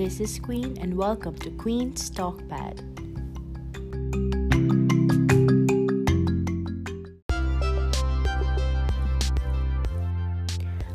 This 0.00 0.18
is 0.18 0.38
Queen, 0.38 0.78
and 0.80 0.96
welcome 0.96 1.36
to 1.40 1.50
Queen's 1.50 2.10
Talkpad. 2.10 2.80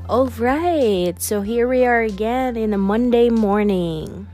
All 0.10 0.26
right, 0.40 1.14
so 1.22 1.42
here 1.42 1.68
we 1.68 1.86
are 1.86 2.02
again 2.02 2.58
in 2.58 2.74
a 2.74 2.80
Monday 2.80 3.30
morning. 3.30 4.26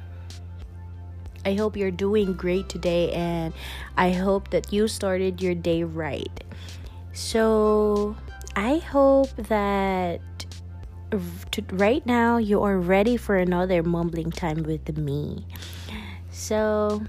I 1.43 1.55
hope 1.55 1.75
you're 1.75 1.91
doing 1.91 2.31
great 2.31 2.69
today, 2.69 3.11
and 3.11 3.53
I 3.97 4.11
hope 4.11 4.51
that 4.51 4.71
you 4.71 4.87
started 4.87 5.41
your 5.41 5.53
day 5.53 5.83
right. 5.83 6.45
So, 7.11 8.15
I 8.55 8.77
hope 8.77 9.35
that 9.35 10.21
right 11.71 12.05
now 12.05 12.37
you 12.37 12.63
are 12.63 12.77
ready 12.77 13.17
for 13.17 13.35
another 13.35 13.83
mumbling 13.83 14.31
time 14.31 14.63
with 14.63 14.97
me. 14.97 15.45
So, 16.31 17.03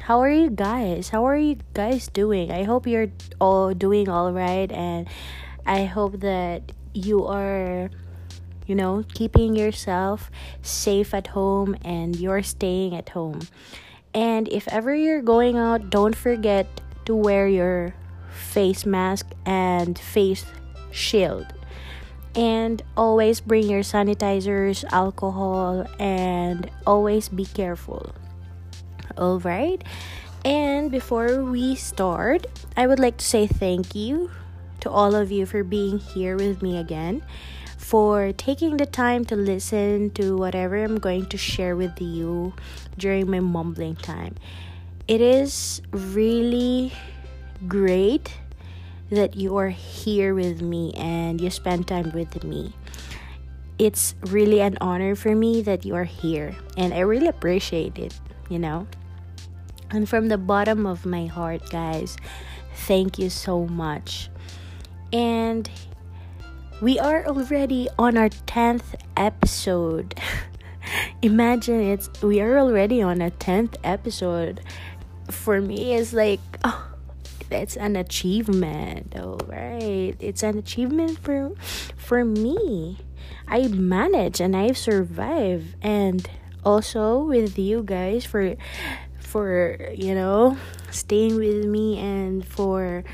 how 0.00 0.20
are 0.20 0.30
you 0.30 0.50
guys? 0.50 1.08
How 1.10 1.24
are 1.26 1.36
you 1.36 1.58
guys 1.74 2.08
doing? 2.08 2.50
I 2.50 2.62
hope 2.64 2.86
you're 2.86 3.08
all 3.40 3.74
doing 3.74 4.08
all 4.08 4.32
right 4.32 4.70
and 4.72 5.08
I 5.66 5.84
hope 5.84 6.20
that 6.20 6.72
you 6.94 7.26
are 7.26 7.90
you 8.66 8.74
know, 8.74 9.02
keeping 9.14 9.56
yourself 9.56 10.30
safe 10.60 11.14
at 11.14 11.28
home 11.28 11.74
and 11.82 12.14
you're 12.14 12.42
staying 12.42 12.94
at 12.94 13.08
home. 13.08 13.40
And 14.12 14.46
if 14.48 14.68
ever 14.68 14.94
you're 14.94 15.22
going 15.22 15.56
out, 15.56 15.88
don't 15.88 16.14
forget 16.14 16.66
to 17.06 17.16
wear 17.16 17.48
your 17.48 17.94
face 18.30 18.84
mask 18.84 19.26
and 19.46 19.98
face 19.98 20.44
shield 20.90 21.46
and 22.38 22.80
always 22.96 23.40
bring 23.40 23.68
your 23.68 23.82
sanitizers, 23.82 24.84
alcohol, 24.92 25.84
and 25.98 26.70
always 26.86 27.28
be 27.28 27.44
careful. 27.44 28.14
All 29.18 29.40
right. 29.40 29.82
And 30.44 30.88
before 30.88 31.42
we 31.42 31.74
start, 31.74 32.46
I 32.76 32.86
would 32.86 33.00
like 33.00 33.16
to 33.16 33.24
say 33.24 33.48
thank 33.48 33.96
you 33.96 34.30
to 34.78 34.88
all 34.88 35.16
of 35.16 35.32
you 35.32 35.46
for 35.46 35.64
being 35.64 35.98
here 35.98 36.36
with 36.36 36.62
me 36.62 36.78
again, 36.78 37.24
for 37.76 38.30
taking 38.30 38.76
the 38.76 38.86
time 38.86 39.24
to 39.24 39.34
listen 39.34 40.10
to 40.10 40.36
whatever 40.36 40.78
I'm 40.78 41.00
going 41.00 41.26
to 41.34 41.36
share 41.36 41.74
with 41.74 42.00
you 42.00 42.54
during 42.96 43.28
my 43.28 43.40
mumbling 43.40 43.96
time. 43.96 44.36
It 45.08 45.20
is 45.20 45.82
really 45.90 46.92
great 47.66 48.30
that 49.10 49.36
you 49.36 49.56
are 49.56 49.68
here 49.68 50.34
with 50.34 50.60
me 50.60 50.92
and 50.94 51.40
you 51.40 51.50
spend 51.50 51.88
time 51.88 52.12
with 52.12 52.44
me. 52.44 52.74
It's 53.78 54.14
really 54.26 54.60
an 54.60 54.76
honor 54.80 55.14
for 55.14 55.34
me 55.34 55.62
that 55.62 55.84
you 55.84 55.94
are 55.94 56.04
here, 56.04 56.56
and 56.76 56.92
I 56.92 57.00
really 57.00 57.28
appreciate 57.28 57.96
it, 57.98 58.18
you 58.48 58.58
know. 58.58 58.88
And 59.90 60.08
from 60.08 60.28
the 60.28 60.36
bottom 60.36 60.84
of 60.84 61.06
my 61.06 61.26
heart, 61.26 61.70
guys, 61.70 62.16
thank 62.86 63.18
you 63.18 63.30
so 63.30 63.66
much. 63.66 64.28
And 65.12 65.70
we 66.80 66.98
are 66.98 67.26
already 67.26 67.88
on 67.98 68.16
our 68.16 68.28
10th 68.28 68.94
episode. 69.16 70.14
Imagine 71.22 71.80
it's 71.80 72.10
we 72.22 72.40
are 72.40 72.58
already 72.58 73.02
on 73.02 73.20
a 73.20 73.30
10th 73.30 73.76
episode. 73.82 74.60
For 75.30 75.60
me 75.60 75.94
it's 75.94 76.12
like 76.12 76.40
oh, 76.64 76.87
that's 77.48 77.76
an 77.76 77.96
achievement 77.96 79.14
all 79.16 79.40
right 79.46 80.14
it's 80.20 80.42
an 80.42 80.58
achievement 80.58 81.18
for 81.18 81.52
for 82.08 82.24
me. 82.24 82.96
I 83.46 83.68
managed 83.68 84.40
and 84.40 84.56
i've 84.56 84.78
survived. 84.78 85.76
And 85.82 86.28
also 86.64 87.20
with 87.20 87.58
you 87.58 87.82
guys 87.82 88.24
for 88.24 88.56
for 89.20 89.76
you 89.94 90.14
know 90.14 90.56
staying 90.90 91.36
with 91.36 91.66
me 91.66 91.98
and 91.98 92.46
for 92.46 93.04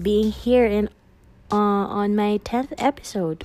being 0.00 0.30
here 0.30 0.64
in 0.64 0.88
uh, 1.50 1.90
on 1.90 2.14
my 2.14 2.38
10th 2.44 2.72
episode. 2.78 3.44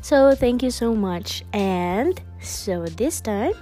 So 0.00 0.34
thank 0.34 0.62
you 0.62 0.70
so 0.70 0.94
much. 0.94 1.44
And 1.52 2.20
so 2.40 2.86
this 2.86 3.20
time 3.20 3.54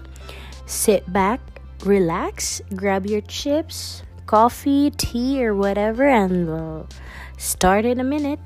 sit 0.66 1.10
back 1.12 1.40
relax 1.84 2.62
grab 2.76 3.04
your 3.04 3.20
chips 3.22 4.04
coffee, 4.26 4.90
tea, 4.90 5.44
or 5.44 5.54
whatever, 5.54 6.08
and 6.08 6.46
we'll 6.46 6.88
start 7.36 7.84
in 7.84 8.00
a 8.00 8.04
minute. 8.04 8.40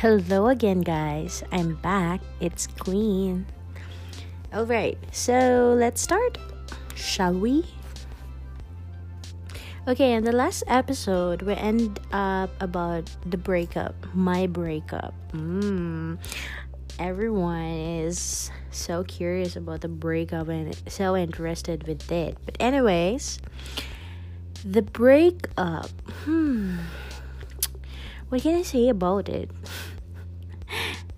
Hello 0.00 0.46
again, 0.46 0.82
guys. 0.82 1.42
I'm 1.50 1.74
back. 1.74 2.20
It's 2.40 2.68
Queen. 2.68 3.46
Alright, 4.54 4.96
so 5.10 5.74
let's 5.76 6.00
start. 6.00 6.38
Shall 6.94 7.34
we? 7.34 7.64
Okay, 9.88 10.12
in 10.12 10.22
the 10.22 10.32
last 10.32 10.64
episode, 10.66 11.40
we 11.40 11.54
end 11.54 11.98
up 12.12 12.50
about 12.60 13.08
the 13.24 13.38
breakup, 13.38 13.94
my 14.12 14.46
breakup. 14.46 15.14
Mm. 15.32 16.18
Everyone 16.98 17.72
is 18.04 18.50
so 18.70 19.02
curious 19.04 19.56
about 19.56 19.80
the 19.80 19.88
breakup 19.88 20.48
and 20.48 20.76
so 20.88 21.16
interested 21.16 21.88
with 21.88 22.12
it. 22.12 22.36
But, 22.44 22.58
anyways, 22.60 23.38
the 24.62 24.82
breakup. 24.82 25.88
Hmm. 26.28 26.76
What 28.28 28.42
can 28.42 28.56
I 28.56 28.62
say 28.64 28.90
about 28.90 29.30
it? 29.30 29.50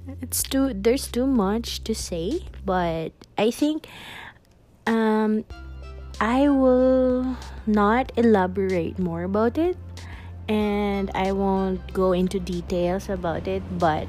it's 0.22 0.44
too 0.44 0.74
there's 0.74 1.10
too 1.10 1.26
much 1.26 1.82
to 1.82 1.92
say, 1.92 2.46
but 2.64 3.10
I 3.36 3.50
think 3.50 3.88
um 4.86 5.44
I 6.20 6.48
will 6.50 7.36
not 7.66 8.12
elaborate 8.16 8.98
more 8.98 9.24
about 9.24 9.56
it 9.56 9.76
and 10.48 11.10
I 11.14 11.32
won't 11.32 11.80
go 11.94 12.12
into 12.12 12.38
details 12.38 13.08
about 13.08 13.48
it, 13.48 13.62
but 13.78 14.06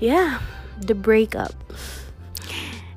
yeah, 0.00 0.40
the 0.80 0.96
breakup. 0.96 1.54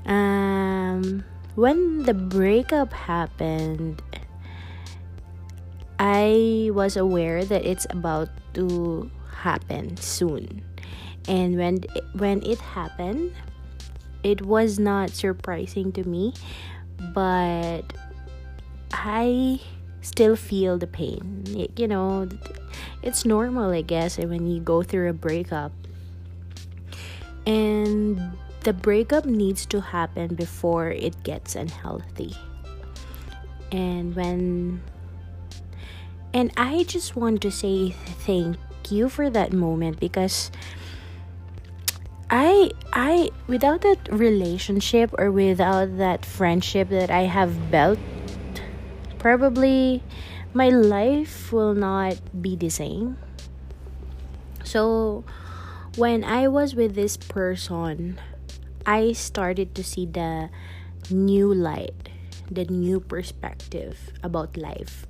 Um, 0.07 1.23
when 1.53 2.03
the 2.03 2.13
breakup 2.13 2.91
happened, 2.93 4.01
I 5.99 6.71
was 6.73 6.97
aware 6.97 7.45
that 7.45 7.65
it's 7.65 7.85
about 7.91 8.29
to 8.55 9.11
happen 9.45 9.97
soon. 9.97 10.63
And 11.27 11.57
when 11.57 11.85
when 12.17 12.41
it 12.41 12.59
happened, 12.59 13.33
it 14.23 14.41
was 14.41 14.79
not 14.79 15.11
surprising 15.11 15.91
to 15.93 16.03
me 16.03 16.33
but 17.13 17.83
I 18.92 19.59
still 20.01 20.36
feel 20.36 20.77
the 20.77 20.88
pain. 20.88 21.69
You 21.75 21.88
know, 21.88 22.30
it's 23.01 23.25
normal, 23.25 23.71
I 23.71 23.81
guess, 23.81 24.19
eh, 24.19 24.25
when 24.25 24.47
you 24.47 24.59
go 24.59 24.83
through 24.83 25.09
a 25.09 25.13
breakup. 25.13 25.71
And 27.45 28.19
the 28.62 28.74
breakup 28.74 29.25
needs 29.25 29.65
to 29.68 29.81
happen 29.81 30.33
before 30.33 30.89
it 30.89 31.24
gets 31.24 31.56
unhealthy. 31.56 32.36
And 33.71 34.15
when 34.15 34.81
and 36.33 36.51
I 36.57 36.83
just 36.83 37.15
want 37.15 37.41
to 37.44 37.51
say 37.51 37.91
thank 38.27 38.57
you 38.89 39.07
for 39.07 39.30
that 39.30 39.53
moment 39.53 40.00
because 40.00 40.51
I 42.30 42.72
I 42.92 43.30
without 43.48 43.81
that 43.81 44.10
relationship 44.12 45.13
or 45.18 45.31
without 45.31 45.98
that 45.98 46.25
friendship 46.25 46.89
that 46.89 47.12
I 47.12 47.30
have 47.30 47.69
built 47.69 48.00
probably 49.19 50.04
my 50.54 50.69
life 50.69 51.51
will 51.51 51.74
not 51.74 52.18
be 52.42 52.56
the 52.56 52.69
same. 52.69 53.18
So 54.63 55.25
when 55.98 56.24
I 56.24 56.48
was 56.48 56.75
with 56.75 56.94
this 56.94 57.18
person, 57.18 58.22
I 58.86 59.13
started 59.13 59.74
to 59.75 59.83
see 59.83 60.06
the 60.06 60.50
new 61.10 61.54
light, 61.54 62.10
the 62.50 62.66
new 62.66 63.00
perspective 63.00 64.13
about 64.22 64.57
life. 64.57 65.07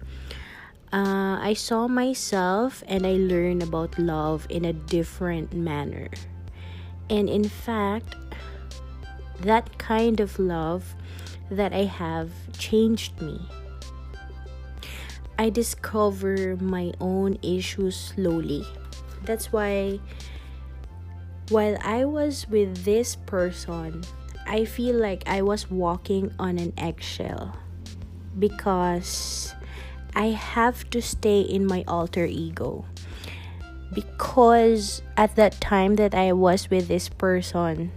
Uh, 0.93 1.35
I 1.43 1.53
saw 1.53 1.87
myself 1.87 2.83
and 2.87 3.05
I 3.05 3.19
learned 3.19 3.63
about 3.63 3.99
love 3.99 4.47
in 4.49 4.63
a 4.63 4.71
different 4.71 5.51
manner. 5.51 6.07
And 7.09 7.29
in 7.29 7.47
fact, 7.47 8.15
that 9.41 9.77
kind 9.77 10.19
of 10.19 10.39
love 10.39 10.95
that 11.51 11.73
I 11.73 11.85
have 11.85 12.31
changed 12.57 13.21
me. 13.21 13.39
I 15.37 15.49
discover 15.49 16.55
my 16.55 16.93
own 16.99 17.37
issues 17.43 17.95
slowly. 17.95 18.65
That's 19.23 19.51
why 19.51 19.99
while 21.49 21.77
I 21.83 22.05
was 22.05 22.47
with 22.49 22.85
this 22.85 23.15
person, 23.15 24.03
I 24.47 24.65
feel 24.65 24.95
like 24.95 25.23
I 25.27 25.41
was 25.41 25.69
walking 25.69 26.33
on 26.39 26.57
an 26.57 26.73
eggshell 26.77 27.55
because 28.39 29.53
I 30.15 30.27
have 30.27 30.89
to 30.91 31.01
stay 31.01 31.41
in 31.41 31.67
my 31.67 31.83
alter 31.87 32.25
ego 32.25 32.85
because 33.93 35.01
at 35.17 35.35
that 35.35 35.59
time 35.61 35.95
that 35.95 36.13
I 36.13 36.33
was 36.33 36.69
with 36.69 36.87
this 36.87 37.09
person 37.09 37.91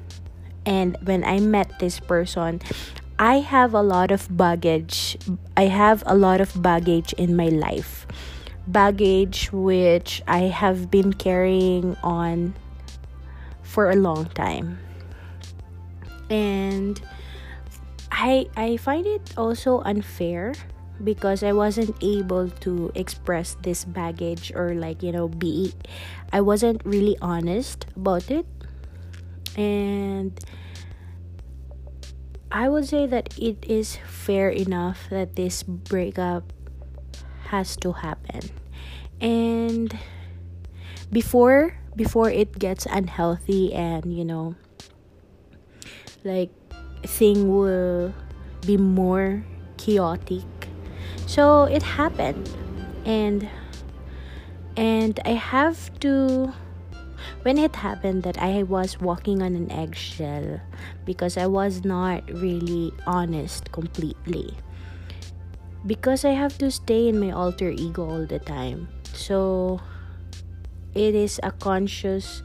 and 0.67 0.97
when 1.03 1.25
I 1.25 1.41
met 1.41 1.79
this 1.79 2.01
person 2.01 2.61
I 3.19 3.41
have 3.41 3.75
a 3.75 3.83
lot 3.83 4.13
of 4.13 4.31
baggage. 4.31 5.19
I 5.57 5.67
have 5.67 6.05
a 6.07 6.15
lot 6.15 6.41
of 6.41 6.55
baggage 6.63 7.13
in 7.15 7.35
my 7.35 7.49
life. 7.49 8.07
Baggage 8.69 9.51
which 9.51 10.23
I 10.29 10.47
have 10.55 10.89
been 10.89 11.13
carrying 11.13 11.97
on 12.05 12.55
for 13.63 13.91
a 13.91 13.97
long 13.97 14.27
time. 14.39 14.79
And 16.31 17.01
I 18.13 18.47
I 18.57 18.77
find 18.77 19.05
it 19.05 19.35
also 19.37 19.81
unfair 19.83 20.55
because 21.03 21.43
I 21.43 21.53
wasn't 21.53 21.97
able 22.03 22.51
to 22.67 22.91
express 22.95 23.57
this 23.63 23.85
baggage 23.85 24.53
or 24.55 24.75
like 24.75 25.03
you 25.03 25.13
know 25.13 25.29
be 25.29 25.73
I 26.33 26.41
wasn't 26.41 26.83
really 26.85 27.17
honest 27.23 27.87
about 27.97 28.31
it. 28.31 28.47
And 29.57 30.39
I 32.53 32.69
would 32.69 32.87
say 32.87 33.07
that 33.07 33.37
it 33.39 33.65
is 33.67 33.97
fair 34.07 34.49
enough 34.51 35.09
that 35.11 35.37
this 35.37 35.63
breakup 35.63 36.53
has 37.49 37.77
to 37.79 37.93
happen. 37.93 38.51
And 39.21 39.97
before 41.11 41.75
before 41.97 42.31
it 42.31 42.59
gets 42.59 42.87
unhealthy 42.87 43.75
and 43.75 44.15
you 44.15 44.25
know 44.25 44.55
like 46.23 46.51
thing 47.03 47.49
will 47.49 48.15
be 48.67 48.77
more 48.77 49.43
chaotic 49.79 50.45
so 51.29 51.65
it 51.65 51.85
happened. 51.85 52.49
And 53.05 53.49
and 54.79 55.19
i 55.27 55.35
have 55.35 55.91
to 55.99 56.55
when 57.43 57.59
it 57.59 57.75
happened 57.75 58.23
that 58.23 58.39
i 58.39 58.63
was 58.63 59.01
walking 59.01 59.43
on 59.43 59.59
an 59.59 59.67
eggshell 59.73 60.61
because 61.05 61.37
i 61.37 61.45
was 61.45 61.85
not 61.85 62.23
really 62.31 62.93
honest 63.05 63.73
completely. 63.73 64.57
Because 65.87 66.25
i 66.25 66.31
have 66.31 66.57
to 66.59 66.71
stay 66.71 67.09
in 67.09 67.19
my 67.19 67.33
alter 67.33 67.71
ego 67.71 68.09
all 68.09 68.27
the 68.27 68.39
time. 68.39 68.89
So 69.13 69.81
it 70.95 71.15
is 71.15 71.41
a 71.43 71.51
conscious 71.51 72.43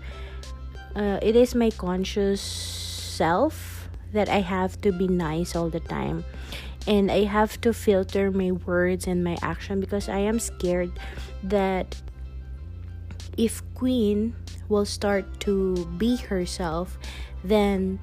uh, 0.96 1.20
it 1.22 1.36
is 1.36 1.54
my 1.54 1.70
conscious 1.70 2.42
self 2.42 3.90
that 4.14 4.30
i 4.30 4.42
have 4.42 4.80
to 4.82 4.92
be 4.92 5.08
nice 5.08 5.56
all 5.56 5.70
the 5.70 5.82
time 5.82 6.24
and 6.88 7.12
I 7.12 7.24
have 7.24 7.60
to 7.62 7.74
filter 7.74 8.32
my 8.32 8.52
words 8.52 9.08
and 9.08 9.24
my 9.24 9.38
action 9.42 9.80
because 9.80 10.10
I 10.10 10.20
am 10.20 10.40
scared 10.40 10.92
that 11.44 11.96
if 13.38 13.62
Queen 13.74 14.36
will 14.70 14.86
start 14.86 15.40
to 15.42 15.86
be 15.98 16.18
herself, 16.18 16.98
then 17.44 18.00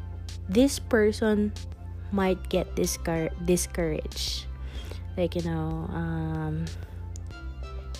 this 0.48 0.78
person 0.78 1.52
might 2.12 2.48
get 2.48 2.74
discour- 2.74 3.32
discouraged. 3.44 4.46
Like, 5.16 5.36
you 5.36 5.42
know, 5.42 5.88
um, 5.92 6.64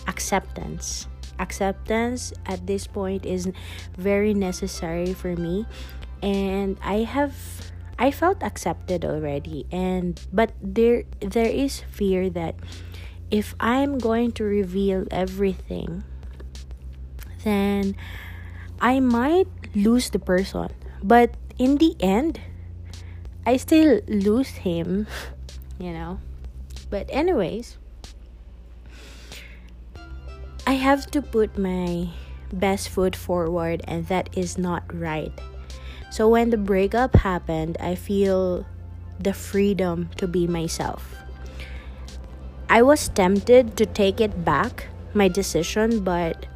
acceptance. 0.07 1.07
Acceptance 1.39 2.33
at 2.45 2.67
this 2.67 2.85
point 2.87 3.25
is 3.25 3.49
very 3.97 4.33
necessary 4.33 5.13
for 5.13 5.35
me, 5.35 5.65
and 6.21 6.77
I 6.83 7.01
have 7.01 7.33
I 8.01 8.09
felt 8.09 8.41
accepted 8.41 9.05
already 9.05 9.69
and 9.69 10.17
but 10.33 10.57
there 10.57 11.05
there 11.21 11.45
is 11.45 11.85
fear 11.85 12.33
that 12.33 12.57
if 13.29 13.53
I'm 13.61 14.01
going 14.01 14.33
to 14.41 14.43
reveal 14.43 15.05
everything 15.13 16.03
then 17.43 17.95
I 18.81 18.99
might 18.99 19.47
lose 19.75 20.09
the 20.09 20.17
person. 20.17 20.69
But 21.03 21.37
in 21.57 21.77
the 21.77 21.95
end 21.99 22.41
I 23.45 23.57
still 23.57 24.01
lose 24.07 24.65
him, 24.65 25.05
you 25.79 25.93
know. 25.93 26.19
But 26.89 27.05
anyways, 27.09 27.77
I 30.65 30.73
have 30.73 31.09
to 31.11 31.21
put 31.21 31.57
my 31.57 32.09
best 32.51 32.89
foot 32.89 33.15
forward 33.15 33.81
and 33.85 34.07
that 34.07 34.29
is 34.35 34.57
not 34.57 34.83
right. 34.89 35.31
So 36.11 36.27
when 36.27 36.49
the 36.49 36.59
breakup 36.59 37.15
happened, 37.15 37.77
I 37.79 37.95
feel 37.95 38.67
the 39.17 39.31
freedom 39.31 40.11
to 40.17 40.27
be 40.27 40.45
myself. 40.45 41.15
I 42.67 42.81
was 42.81 43.07
tempted 43.07 43.77
to 43.77 43.85
take 43.85 44.19
it 44.19 44.43
back, 44.43 44.87
my 45.13 45.29
decision, 45.29 46.03
but 46.03 46.47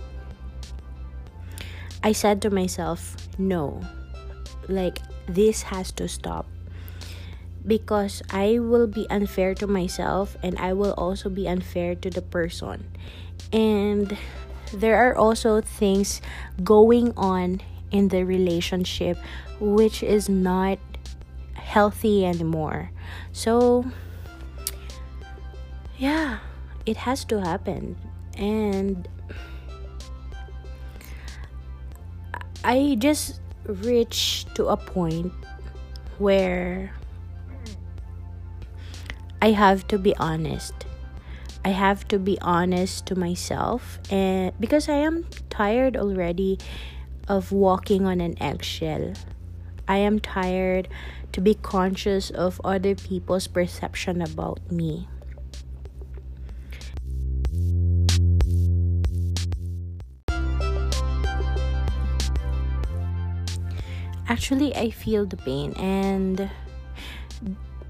I 2.04 2.12
said 2.12 2.42
to 2.44 2.50
myself, 2.50 3.16
no. 3.40 3.80
Like, 4.68 5.00
this 5.26 5.72
has 5.72 5.92
to 6.04 6.10
stop. 6.10 6.48
Because 7.66 8.22
I 8.30 8.60
will 8.60 8.88
be 8.88 9.08
unfair 9.10 9.56
to 9.56 9.68
myself 9.68 10.36
and 10.44 10.60
I 10.60 10.74
will 10.74 10.94
also 11.00 11.30
be 11.30 11.48
unfair 11.48 11.96
to 11.96 12.10
the 12.10 12.22
person. 12.22 12.92
And 13.54 14.18
there 14.74 14.98
are 14.98 15.16
also 15.16 15.62
things 15.62 16.22
going 16.62 17.14
on 17.16 17.62
in 17.96 18.10
the 18.10 18.24
relationship 18.26 19.18
which 19.60 20.04
is 20.04 20.28
not 20.28 20.78
healthy 21.54 22.26
anymore. 22.26 22.92
So, 23.32 23.86
yeah, 25.98 26.40
it 26.86 26.98
has 26.98 27.24
to 27.32 27.40
happen. 27.40 27.96
And 28.38 29.08
I 32.64 32.98
just 33.00 33.40
reached 33.64 34.54
to 34.56 34.68
a 34.68 34.78
point 34.78 35.32
where 36.20 36.92
I 39.42 39.52
have 39.52 39.88
to 39.88 39.98
be 39.98 40.16
honest. 40.18 40.74
I 41.64 41.70
have 41.70 42.08
to 42.10 42.20
be 42.20 42.38
honest 42.42 43.08
to 43.08 43.16
myself 43.16 43.98
and 44.12 44.54
because 44.60 44.88
I 44.88 45.02
am 45.02 45.26
tired 45.50 45.98
already 45.98 46.60
of 47.28 47.52
walking 47.52 48.06
on 48.06 48.22
an 48.22 48.42
eggshell. 48.42 49.14
I 49.88 49.98
am 49.98 50.20
tired 50.20 50.88
to 51.32 51.42
be 51.42 51.54
conscious 51.54 52.30
of 52.30 52.62
other 52.64 52.96
people's 52.96 53.48
perception 53.48 54.22
about 54.22 54.60
me. 54.72 55.08
Actually, 64.28 64.76
I 64.76 64.90
feel 64.90 65.26
the 65.26 65.38
pain 65.38 65.74
and 65.78 66.50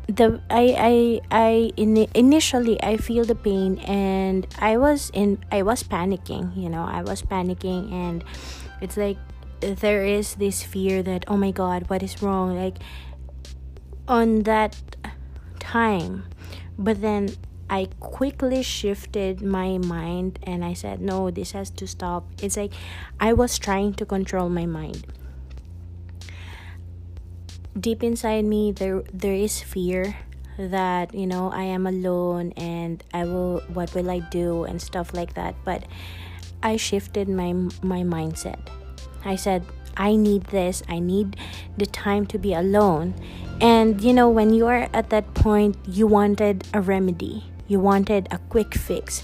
the 0.07 0.41
I 0.49 0.75
I 0.77 1.21
I 1.31 1.71
in, 1.77 1.97
initially 2.13 2.81
I 2.83 2.97
feel 2.97 3.23
the 3.23 3.35
pain 3.35 3.79
and 3.79 4.45
I 4.59 4.77
was 4.77 5.09
in 5.13 5.39
I 5.51 5.63
was 5.63 5.81
panicking, 5.83 6.55
you 6.55 6.69
know, 6.69 6.83
I 6.83 7.01
was 7.01 7.21
panicking 7.21 7.91
and 7.91 8.23
it's 8.81 8.97
like 8.97 9.17
there 9.61 10.03
is 10.03 10.35
this 10.35 10.61
fear 10.63 11.01
that 11.01 11.25
oh 11.27 11.37
my 11.37 11.51
god 11.51 11.89
what 11.89 12.03
is 12.03 12.21
wrong? 12.21 12.55
Like 12.55 12.77
on 14.07 14.43
that 14.43 14.75
time. 15.59 16.25
But 16.77 17.01
then 17.01 17.29
i 17.67 17.87
quickly 17.99 18.61
shifted 18.61 19.41
my 19.41 19.79
mind 19.79 20.37
and 20.43 20.63
i 20.63 20.71
said 20.71 21.01
no 21.01 21.31
this 21.31 21.51
has 21.53 21.71
to 21.71 21.87
stop. 21.87 22.27
It's 22.41 22.57
like 22.57 22.73
i 23.19 23.33
was 23.33 23.57
trying 23.57 23.93
to 23.95 24.05
control 24.05 24.49
my 24.49 24.65
mind. 24.65 25.07
Deep 27.79 28.03
inside 28.03 28.45
me 28.45 28.71
there 28.71 29.03
there 29.11 29.33
is 29.33 29.61
fear 29.61 30.15
that 30.57 31.13
you 31.13 31.27
know 31.27 31.51
i 31.51 31.63
am 31.63 31.85
alone 31.85 32.53
and 32.55 33.03
i 33.13 33.25
will 33.25 33.59
what 33.73 33.93
will 33.93 34.09
i 34.09 34.19
do 34.19 34.63
and 34.63 34.81
stuff 34.81 35.13
like 35.13 35.33
that. 35.33 35.55
But 35.65 35.83
i 36.63 36.75
shifted 36.75 37.27
my 37.27 37.53
my 37.81 38.01
mindset 38.01 38.59
I 39.25 39.35
said, 39.35 39.65
I 39.97 40.15
need 40.15 40.45
this. 40.45 40.83
I 40.87 40.99
need 40.99 41.35
the 41.77 41.85
time 41.85 42.25
to 42.27 42.37
be 42.37 42.53
alone. 42.53 43.15
And 43.59 43.99
you 44.01 44.13
know, 44.13 44.29
when 44.29 44.53
you 44.53 44.67
are 44.67 44.87
at 44.93 45.09
that 45.09 45.33
point, 45.33 45.75
you 45.87 46.05
wanted 46.05 46.67
a 46.73 46.81
remedy, 46.81 47.45
you 47.67 47.79
wanted 47.79 48.27
a 48.31 48.37
quick 48.49 48.75
fix 48.75 49.23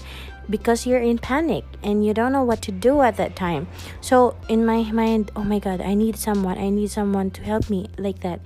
because 0.50 0.86
you're 0.86 1.00
in 1.00 1.18
panic 1.18 1.64
and 1.82 2.04
you 2.04 2.12
don't 2.12 2.32
know 2.32 2.42
what 2.42 2.60
to 2.62 2.72
do 2.72 3.00
at 3.02 3.16
that 3.16 3.36
time. 3.36 3.68
So, 4.00 4.36
in 4.48 4.66
my 4.66 4.90
mind, 4.90 5.30
oh 5.36 5.44
my 5.44 5.60
god, 5.60 5.80
I 5.80 5.94
need 5.94 6.16
someone, 6.16 6.58
I 6.58 6.68
need 6.68 6.90
someone 6.90 7.30
to 7.32 7.42
help 7.42 7.70
me 7.70 7.88
like 7.96 8.20
that. 8.20 8.40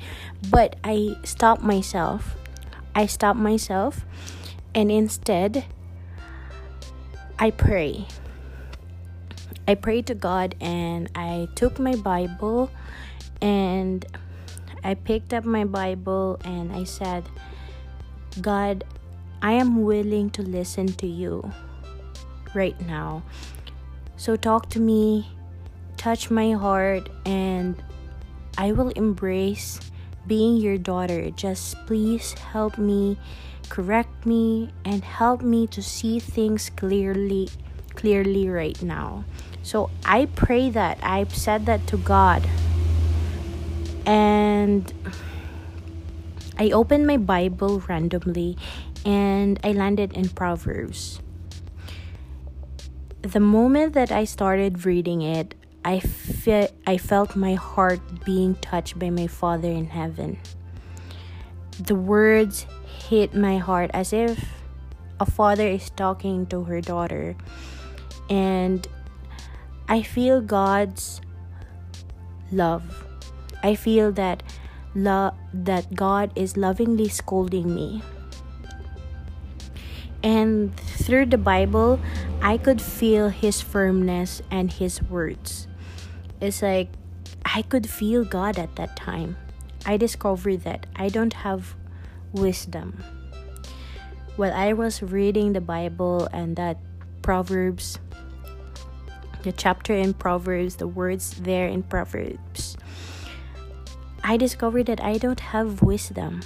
But 0.51 0.77
I 0.85 1.17
stopped 1.25 1.63
myself. 1.63 2.37
I 2.95 3.07
stopped 3.07 3.39
myself 3.39 4.05
and 4.75 4.91
instead, 4.91 5.65
I 7.39 7.51
pray. 7.51 8.09
I 9.69 9.75
prayed 9.75 10.07
to 10.07 10.15
God 10.15 10.55
and 10.61 11.11
I 11.15 11.49
took 11.57 11.79
my 11.79 11.97
Bible 11.97 12.71
and 13.43 14.07
I 14.85 14.95
picked 14.95 15.35
up 15.35 15.45
my 15.45 15.65
Bible 15.65 16.39
and 16.45 16.73
I 16.73 16.85
said, 16.85 17.29
God, 18.41 18.85
I 19.43 19.53
am 19.53 19.83
willing 19.83 20.31
to 20.31 20.43
listen 20.43 20.87
to 21.03 21.07
you 21.07 21.51
right 22.55 22.79
now. 22.87 23.25
So 24.17 24.37
talk 24.37 24.71
to 24.71 24.81
me, 24.81 25.29
touch 25.97 26.31
my 26.31 26.53
heart, 26.53 27.09
and 27.27 27.83
I 28.57 28.73
will 28.73 28.91
embrace 28.91 29.81
being 30.27 30.57
your 30.57 30.79
daughter. 30.79 31.31
Just 31.31 31.77
please 31.87 32.33
help 32.35 32.79
me, 32.79 33.19
correct 33.69 34.25
me, 34.25 34.71
and 34.85 35.05
help 35.05 35.43
me 35.43 35.67
to 35.69 35.83
see 35.83 36.21
things 36.21 36.71
clearly 36.71 37.49
clearly 37.97 38.49
right 38.49 38.81
now. 38.83 39.25
So 39.63 39.91
I 40.05 40.27
pray 40.27 40.71
that 40.71 40.99
I've 41.03 41.35
said 41.35 41.67
that 41.67 41.87
to 41.89 41.97
God. 41.97 42.47
And 44.07 44.93
I 46.59 46.71
opened 46.71 47.07
my 47.07 47.17
Bible 47.17 47.83
randomly 47.89 48.57
and 49.05 49.59
I 49.65 49.73
landed 49.73 50.13
in 50.13 50.29
Proverbs. 50.29 51.21
The 53.23 53.41
moment 53.41 53.95
that 53.95 54.13
I 54.13 54.25
started 54.25 54.87
reading 54.87 55.23
it, 55.23 55.55
I, 55.85 55.99
fe- 55.99 56.71
I 56.87 56.97
felt 56.99 57.35
my 57.35 57.55
heart 57.55 58.01
being 58.25 58.55
touched 58.57 58.99
by 58.99 59.11
my 59.11 59.27
Father 59.27 59.69
in 59.69 59.87
heaven. 59.87 60.39
The 61.79 61.95
words 61.95 62.67
hit 63.09 63.35
my 63.35 63.59
heart 63.59 63.91
as 63.93 64.13
if 64.13 64.45
a 65.21 65.27
father 65.27 65.67
is 65.67 65.91
talking 65.91 66.47
to 66.47 66.65
her 66.65 66.81
daughter. 66.81 67.37
And 68.29 68.87
I 69.89 70.03
feel 70.03 70.41
God's 70.41 71.21
love. 72.51 73.07
I 73.63 73.75
feel 73.75 74.13
that 74.13 74.43
lo- 74.95 75.35
that 75.53 75.95
God 75.95 76.33
is 76.35 76.57
lovingly 76.57 77.09
scolding 77.09 77.75
me. 77.75 78.03
And 80.23 80.75
through 80.77 81.27
the 81.27 81.39
Bible, 81.39 82.01
I 82.43 82.59
could 82.59 82.83
feel 82.83 83.29
his 83.29 83.61
firmness 83.61 84.43
and 84.51 84.73
his 84.73 85.03
words. 85.03 85.69
It's 86.41 86.63
like 86.63 86.89
I 87.45 87.63
could 87.63 87.89
feel 87.89 88.25
God 88.25 88.59
at 88.59 88.75
that 88.77 88.97
time. 88.97 89.37
I 89.87 89.97
discovered 89.97 90.65
that 90.65 90.87
I 90.97 91.09
don't 91.09 91.47
have 91.47 91.77
wisdom. 92.33 93.05
While 94.35 94.53
I 94.53 94.73
was 94.73 95.01
reading 95.01 95.53
the 95.53 95.61
Bible 95.61 96.29
and 96.33 96.57
that 96.57 96.79
Proverbs, 97.23 97.99
the 99.47 99.53
chapter 99.53 99.95
in 99.95 100.13
Proverbs, 100.13 100.75
the 100.83 100.91
words 100.91 101.39
there 101.39 101.69
in 101.69 101.85
Proverbs, 101.87 102.77
I 104.25 104.37
discovered 104.37 104.87
that 104.91 104.99
I 105.01 105.23
don't 105.23 105.39
have 105.55 105.83
wisdom. 105.87 106.43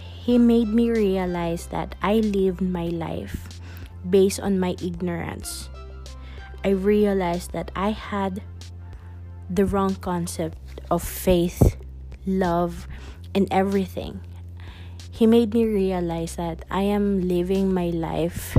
He 0.00 0.38
made 0.38 0.68
me 0.72 0.88
realize 0.88 1.66
that 1.66 1.96
I 2.00 2.24
lived 2.24 2.62
my 2.62 2.88
life 2.88 3.60
based 4.08 4.40
on 4.40 4.58
my 4.58 4.74
ignorance. 4.80 5.68
I 6.64 6.70
realized 6.72 7.52
that 7.52 7.70
I 7.76 7.92
had 7.92 8.40
the 9.50 9.66
wrong 9.66 9.96
concept 9.96 10.80
of 10.90 11.04
faith, 11.04 11.76
love, 12.24 12.88
and 13.34 13.46
everything. 13.50 14.24
He 15.10 15.26
made 15.26 15.52
me 15.52 15.66
realize 15.66 16.36
that 16.36 16.64
I 16.70 16.88
am 16.88 17.28
living 17.28 17.74
my 17.74 17.92
life 17.92 18.56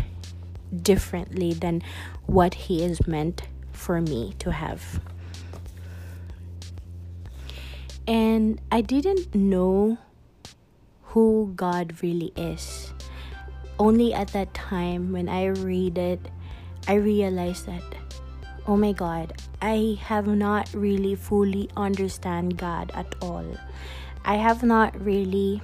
differently 0.84 1.54
than 1.54 1.82
what 2.26 2.54
He 2.54 2.84
is 2.84 3.08
meant 3.08 3.44
for 3.72 4.02
me 4.02 4.34
to 4.40 4.52
have. 4.52 5.00
And 8.08 8.62
I 8.72 8.82
didn't 8.82 9.34
know 9.34 9.98
who 11.04 11.54
God 11.56 12.04
really 12.04 12.32
is. 12.36 12.94
Only 13.80 14.14
at 14.14 14.30
that 14.30 14.54
time 14.54 15.12
when 15.12 15.28
I 15.28 15.46
read 15.46 15.98
it, 15.98 16.20
I 16.88 16.96
realized 16.96 17.66
that 17.66 17.84
oh 18.68 18.76
my 18.76 18.92
god, 18.92 19.34
I 19.62 20.00
have 20.02 20.28
not 20.28 20.70
really 20.74 21.16
fully 21.16 21.70
understand 21.78 22.58
God 22.58 22.92
at 22.96 23.14
all. 23.22 23.46
I 24.24 24.36
have 24.36 24.64
not 24.64 25.00
really 25.00 25.62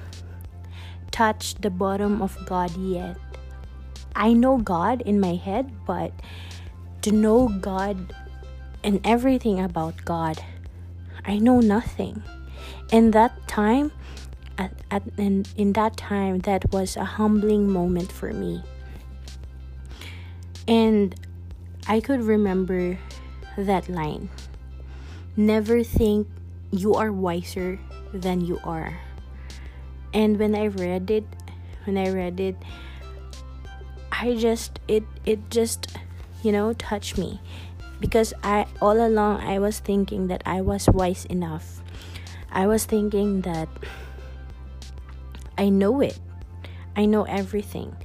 touched 1.10 1.62
the 1.62 1.70
bottom 1.70 2.22
of 2.22 2.38
God 2.46 2.76
yet. 2.78 3.18
I 4.16 4.34
know 4.34 4.58
God 4.58 5.02
in 5.02 5.20
my 5.20 5.36
head, 5.36 5.72
but 5.86 6.12
to 7.02 7.12
know 7.12 7.48
God 7.48 8.14
and 8.84 9.00
everything 9.04 9.60
about 9.60 10.04
God, 10.06 10.44
I 11.26 11.38
know 11.38 11.60
nothing. 11.60 12.24
In 12.92 13.12
that 13.12 13.48
time, 13.48 13.92
at, 14.58 14.74
at 14.90 15.04
in, 15.18 15.46
in 15.56 15.74
that 15.74 15.98
time, 15.98 16.40
that 16.40 16.72
was 16.72 16.96
a 16.98 17.06
humbling 17.06 17.70
moment 17.70 18.12
for 18.12 18.34
me. 18.34 18.64
And 20.68 21.16
I 21.88 22.00
could 22.00 22.22
remember 22.22 23.00
that 23.58 23.90
line 23.90 24.30
Never 25.38 25.82
think 25.82 26.28
you 26.72 26.94
are 26.96 27.10
wiser 27.10 27.80
than 28.14 28.42
you 28.42 28.60
are. 28.66 29.00
And 30.14 30.38
when 30.38 30.54
I 30.54 30.68
read 30.68 31.10
it, 31.10 31.24
when 31.86 31.98
I 31.98 32.12
read 32.12 32.40
it, 32.42 32.58
I 34.22 34.36
just 34.36 34.78
it 34.88 35.02
it 35.26 35.50
just 35.50 35.98
you 36.44 36.52
know 36.52 36.74
touched 36.74 37.18
me 37.18 37.42
because 38.00 38.36
I 38.44 38.68
all 38.80 39.02
along 39.02 39.42
I 39.42 39.58
was 39.58 39.80
thinking 39.80 40.28
that 40.28 40.44
I 40.46 40.62
was 40.62 40.86
wise 40.88 41.26
enough. 41.26 41.82
I 42.52 42.68
was 42.68 42.86
thinking 42.86 43.42
that 43.42 43.68
I 45.58 45.70
know 45.70 46.02
it. 46.02 46.20
I 46.96 47.06
know 47.06 47.24
everything. 47.24 47.98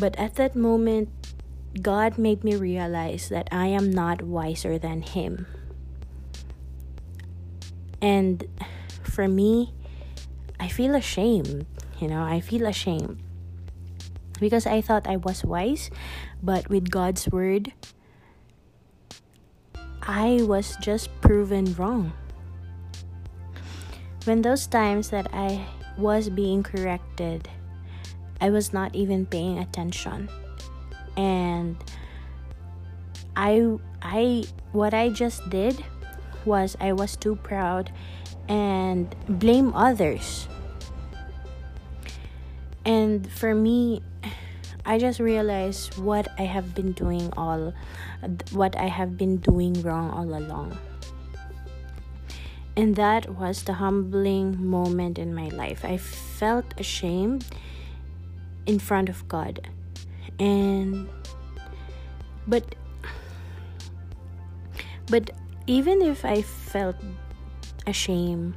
But 0.00 0.16
at 0.16 0.36
that 0.36 0.56
moment 0.56 1.10
God 1.82 2.16
made 2.16 2.44
me 2.44 2.56
realize 2.56 3.28
that 3.28 3.48
I 3.52 3.66
am 3.66 3.90
not 3.90 4.22
wiser 4.22 4.78
than 4.78 5.02
Him. 5.02 5.46
And 8.00 8.48
for 9.04 9.28
me, 9.28 9.74
I 10.58 10.68
feel 10.68 10.94
ashamed. 10.94 11.66
You 12.00 12.08
know, 12.08 12.24
I 12.24 12.40
feel 12.40 12.66
ashamed 12.66 13.20
because 14.42 14.66
I 14.66 14.82
thought 14.82 15.06
I 15.06 15.22
was 15.22 15.46
wise, 15.46 15.86
but 16.42 16.66
with 16.66 16.90
God's 16.90 17.30
word, 17.30 17.70
I 20.02 20.42
was 20.42 20.74
just 20.82 21.14
proven 21.22 21.78
wrong. 21.78 22.12
When 24.26 24.42
those 24.42 24.66
times 24.66 25.10
that 25.14 25.30
I 25.32 25.62
was 25.96 26.26
being 26.28 26.66
corrected, 26.66 27.46
I 28.42 28.50
was 28.50 28.74
not 28.74 28.94
even 28.98 29.26
paying 29.26 29.62
attention 29.62 30.26
and 31.16 31.76
I 33.36 33.78
I 34.00 34.44
what 34.72 34.94
I 34.94 35.10
just 35.10 35.48
did 35.50 35.84
was 36.44 36.76
I 36.80 36.92
was 36.92 37.16
too 37.16 37.36
proud 37.36 37.92
and 38.48 39.14
blame 39.28 39.74
others. 39.74 40.48
And 42.84 43.30
for 43.30 43.54
me, 43.54 44.02
I 44.84 44.98
just 44.98 45.20
realized 45.20 45.98
what 45.98 46.28
I 46.38 46.42
have 46.42 46.74
been 46.74 46.92
doing 46.92 47.32
all 47.36 47.72
what 48.52 48.76
I 48.76 48.88
have 48.88 49.16
been 49.16 49.36
doing 49.38 49.80
wrong 49.82 50.10
all 50.10 50.34
along. 50.34 50.78
And 52.76 52.96
that 52.96 53.36
was 53.36 53.64
the 53.64 53.74
humbling 53.74 54.64
moment 54.64 55.18
in 55.18 55.34
my 55.34 55.48
life. 55.48 55.84
I 55.84 55.98
felt 55.98 56.64
ashamed 56.78 57.44
in 58.66 58.78
front 58.78 59.08
of 59.08 59.28
God 59.28 59.60
and 60.38 61.08
but 62.46 62.74
but 65.06 65.30
even 65.66 66.02
if 66.02 66.24
i 66.24 66.42
felt 66.42 66.96
ashamed 67.86 68.54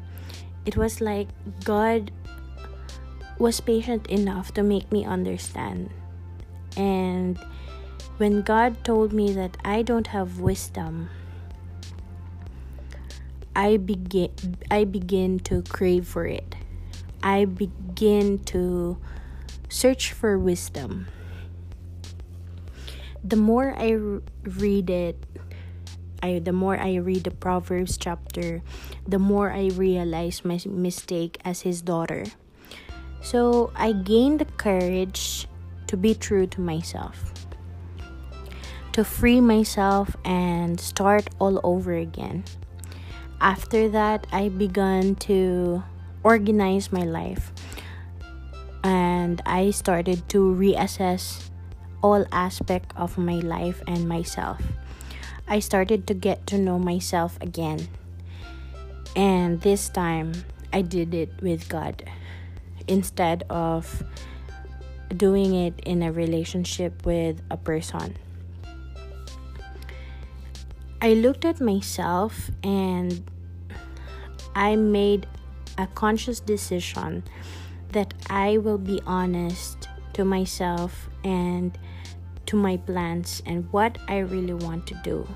it 0.65 0.77
was 0.77 1.01
like 1.01 1.27
god 1.63 2.11
was 3.37 3.59
patient 3.59 4.07
enough 4.07 4.53
to 4.53 4.63
make 4.63 4.91
me 4.91 5.05
understand 5.05 5.89
and 6.77 7.39
when 8.17 8.41
god 8.41 8.83
told 8.83 9.11
me 9.13 9.31
that 9.31 9.57
i 9.63 9.81
don't 9.81 10.07
have 10.07 10.39
wisdom 10.39 11.09
i 13.55 13.77
begin 13.77 14.31
i 14.71 14.83
begin 14.83 15.39
to 15.39 15.61
crave 15.63 16.07
for 16.07 16.25
it 16.25 16.55
i 17.23 17.45
begin 17.45 18.39
to 18.39 18.97
search 19.69 20.11
for 20.11 20.37
wisdom 20.37 21.07
the 23.25 23.35
more 23.35 23.73
I 23.75 23.97
read 24.45 24.89
it, 24.89 25.17
I 26.21 26.37
the 26.37 26.53
more 26.53 26.77
I 26.77 27.01
read 27.01 27.25
the 27.25 27.33
Proverbs 27.33 27.97
chapter, 27.97 28.61
the 29.07 29.17
more 29.17 29.49
I 29.49 29.73
realize 29.73 30.45
my 30.45 30.61
mistake 30.69 31.41
as 31.43 31.65
his 31.65 31.81
daughter. 31.81 32.29
So 33.25 33.73
I 33.73 33.97
gained 33.97 34.37
the 34.37 34.45
courage 34.45 35.49
to 35.87 35.97
be 35.97 36.15
true 36.15 36.47
to 36.47 36.61
myself, 36.61 37.33
to 38.93 39.03
free 39.03 39.41
myself 39.41 40.15
and 40.25 40.79
start 40.79 41.29
all 41.39 41.59
over 41.63 41.93
again. 41.93 42.43
After 43.41 43.89
that, 43.89 44.27
I 44.31 44.49
began 44.49 45.15
to 45.27 45.83
organize 46.23 46.91
my 46.91 47.03
life 47.03 47.51
and 48.83 49.41
I 49.45 49.71
started 49.71 50.27
to 50.29 50.53
reassess 50.53 51.49
all 52.01 52.25
aspect 52.31 52.93
of 52.95 53.17
my 53.17 53.41
life 53.41 53.81
and 53.87 54.07
myself. 54.07 54.61
I 55.47 55.59
started 55.59 56.07
to 56.07 56.13
get 56.13 56.45
to 56.47 56.57
know 56.57 56.77
myself 56.77 57.37
again. 57.41 57.87
And 59.15 59.61
this 59.61 59.89
time 59.89 60.33
I 60.71 60.81
did 60.81 61.13
it 61.13 61.29
with 61.41 61.69
God 61.69 62.03
instead 62.87 63.43
of 63.49 64.03
doing 65.17 65.53
it 65.53 65.79
in 65.85 66.03
a 66.03 66.11
relationship 66.11 67.05
with 67.05 67.41
a 67.49 67.57
person. 67.57 68.17
I 71.01 71.13
looked 71.13 71.45
at 71.45 71.61
myself 71.61 72.49
and 72.63 73.29
I 74.55 74.75
made 74.75 75.27
a 75.77 75.87
conscious 75.87 76.39
decision 76.39 77.23
that 77.91 78.13
I 78.29 78.57
will 78.57 78.77
be 78.77 79.01
honest 79.05 79.87
to 80.13 80.25
myself 80.25 81.09
and 81.23 81.77
to 82.45 82.55
my 82.55 82.77
plans 82.77 83.41
and 83.45 83.71
what 83.71 83.97
I 84.07 84.19
really 84.19 84.53
want 84.53 84.87
to 84.87 84.95
do. 85.03 85.27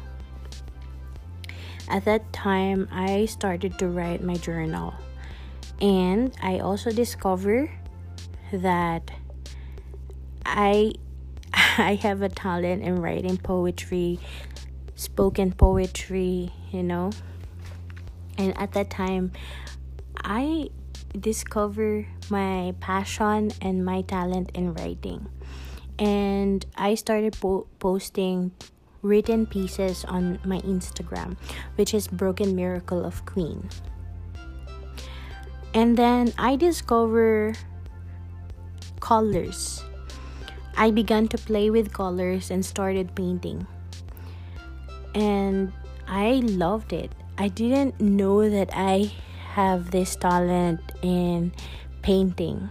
At 1.89 2.05
that 2.05 2.31
time, 2.31 2.87
I 2.91 3.25
started 3.25 3.77
to 3.79 3.87
write 3.87 4.23
my 4.23 4.35
journal, 4.35 4.93
and 5.81 6.35
I 6.41 6.59
also 6.59 6.91
discovered 6.91 7.69
that 8.51 9.09
I 10.45 10.93
I 11.53 11.95
have 12.01 12.21
a 12.21 12.29
talent 12.29 12.83
in 12.83 13.01
writing 13.01 13.37
poetry, 13.37 14.19
spoken 14.95 15.51
poetry, 15.53 16.51
you 16.71 16.83
know. 16.83 17.11
And 18.37 18.57
at 18.57 18.73
that 18.73 18.89
time, 18.89 19.31
I 20.23 20.69
discover 21.17 22.05
my 22.29 22.73
passion 22.79 23.51
and 23.61 23.83
my 23.83 24.01
talent 24.01 24.51
in 24.53 24.73
writing. 24.73 25.27
And 25.97 26.65
I 26.75 26.95
started 26.95 27.33
po- 27.33 27.67
posting 27.79 28.51
written 29.01 29.45
pieces 29.45 30.05
on 30.05 30.39
my 30.45 30.59
Instagram, 30.61 31.35
which 31.75 31.93
is 31.93 32.07
Broken 32.07 32.55
Miracle 32.55 33.03
of 33.03 33.25
Queen. 33.25 33.69
And 35.73 35.97
then 35.97 36.33
I 36.37 36.55
discover 36.55 37.53
colors. 38.99 39.83
I 40.79 40.91
began 40.91 41.27
to 41.27 41.37
play 41.37 41.69
with 41.69 41.91
colors 41.91 42.49
and 42.49 42.63
started 42.63 43.13
painting. 43.13 43.67
And 45.13 45.73
I 46.07 46.39
loved 46.39 46.93
it. 46.93 47.11
I 47.37 47.49
didn't 47.49 47.99
know 47.99 48.49
that 48.49 48.69
I 48.71 49.11
have 49.59 49.91
this 49.91 50.15
talent 50.15 50.79
in 51.01 51.51
painting 52.01 52.69